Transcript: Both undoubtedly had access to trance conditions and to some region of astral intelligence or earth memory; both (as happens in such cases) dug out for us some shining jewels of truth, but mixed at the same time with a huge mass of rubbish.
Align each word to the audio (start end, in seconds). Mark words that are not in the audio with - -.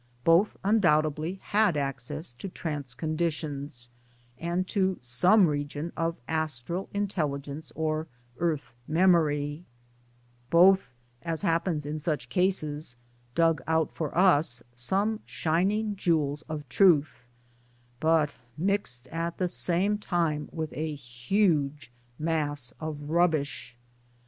Both 0.23 0.57
undoubtedly 0.63 1.35
had 1.43 1.77
access 1.77 2.31
to 2.31 2.49
trance 2.49 2.95
conditions 2.95 3.91
and 4.39 4.67
to 4.69 4.97
some 4.99 5.45
region 5.45 5.93
of 5.95 6.15
astral 6.27 6.89
intelligence 6.91 7.71
or 7.75 8.07
earth 8.39 8.73
memory; 8.87 9.63
both 10.49 10.89
(as 11.21 11.43
happens 11.43 11.85
in 11.85 11.99
such 11.99 12.29
cases) 12.29 12.95
dug 13.35 13.61
out 13.67 13.91
for 13.91 14.17
us 14.17 14.63
some 14.75 15.19
shining 15.27 15.95
jewels 15.95 16.41
of 16.49 16.67
truth, 16.67 17.19
but 17.99 18.33
mixed 18.57 19.07
at 19.09 19.37
the 19.37 19.47
same 19.47 19.99
time 19.99 20.49
with 20.51 20.73
a 20.73 20.95
huge 20.95 21.91
mass 22.17 22.73
of 22.81 23.11
rubbish. 23.11 23.77